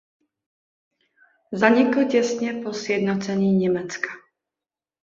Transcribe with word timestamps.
Zanikl 1.53 2.03
těsně 2.05 2.53
po 2.53 2.59
znovusjednocení 2.61 3.51
Německa. 3.57 4.09